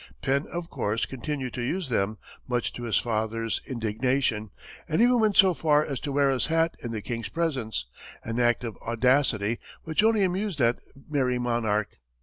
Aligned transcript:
Penn, 0.23 0.47
of 0.51 0.67
course, 0.67 1.05
continued 1.05 1.53
to 1.53 1.61
use 1.61 1.89
them, 1.89 2.17
much 2.47 2.73
to 2.73 2.81
his 2.81 2.97
father's 2.97 3.61
indignation, 3.67 4.49
and 4.89 4.99
even 4.99 5.19
went 5.19 5.37
so 5.37 5.53
far 5.53 5.85
as 5.85 5.99
to 5.99 6.11
wear 6.11 6.31
his 6.31 6.47
hat 6.47 6.73
in 6.81 6.91
the 6.91 7.03
king's 7.03 7.29
presence, 7.29 7.85
an 8.23 8.39
act 8.39 8.63
of 8.63 8.75
audacity 8.77 9.59
which 9.83 10.01
only 10.03 10.23
amused 10.23 10.57
that 10.57 10.79
merry 11.07 11.37
monarch. 11.37 11.99